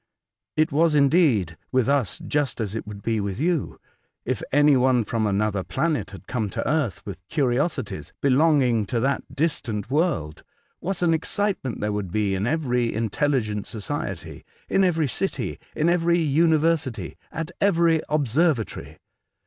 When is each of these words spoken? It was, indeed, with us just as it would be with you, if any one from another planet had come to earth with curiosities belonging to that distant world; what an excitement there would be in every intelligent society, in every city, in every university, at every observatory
It 0.57 0.71
was, 0.71 0.95
indeed, 0.95 1.57
with 1.71 1.87
us 1.87 2.17
just 2.25 2.59
as 2.59 2.73
it 2.73 2.87
would 2.87 3.03
be 3.03 3.19
with 3.19 3.39
you, 3.39 3.79
if 4.25 4.41
any 4.51 4.75
one 4.75 5.03
from 5.03 5.27
another 5.27 5.63
planet 5.63 6.09
had 6.09 6.25
come 6.25 6.49
to 6.49 6.67
earth 6.67 7.05
with 7.05 7.21
curiosities 7.27 8.11
belonging 8.19 8.87
to 8.87 8.99
that 8.99 9.35
distant 9.35 9.91
world; 9.91 10.41
what 10.79 11.03
an 11.03 11.13
excitement 11.13 11.81
there 11.81 11.91
would 11.93 12.11
be 12.11 12.33
in 12.33 12.47
every 12.47 12.91
intelligent 12.91 13.67
society, 13.67 14.43
in 14.67 14.83
every 14.83 15.07
city, 15.07 15.59
in 15.75 15.87
every 15.87 16.17
university, 16.17 17.15
at 17.31 17.51
every 17.61 18.01
observatory 18.09 18.97